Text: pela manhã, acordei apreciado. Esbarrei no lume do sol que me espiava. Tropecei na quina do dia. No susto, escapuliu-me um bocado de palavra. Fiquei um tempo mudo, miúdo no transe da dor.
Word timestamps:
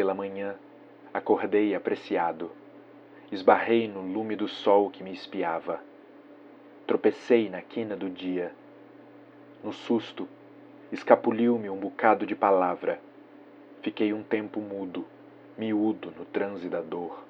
pela 0.00 0.14
manhã, 0.14 0.54
acordei 1.12 1.74
apreciado. 1.74 2.50
Esbarrei 3.30 3.86
no 3.86 4.00
lume 4.00 4.34
do 4.34 4.48
sol 4.48 4.88
que 4.88 5.04
me 5.04 5.12
espiava. 5.12 5.78
Tropecei 6.86 7.50
na 7.50 7.60
quina 7.60 7.94
do 7.94 8.08
dia. 8.08 8.50
No 9.62 9.74
susto, 9.74 10.26
escapuliu-me 10.90 11.68
um 11.68 11.76
bocado 11.76 12.24
de 12.24 12.34
palavra. 12.34 12.98
Fiquei 13.82 14.10
um 14.14 14.22
tempo 14.22 14.58
mudo, 14.58 15.04
miúdo 15.58 16.10
no 16.16 16.24
transe 16.24 16.70
da 16.70 16.80
dor. 16.80 17.22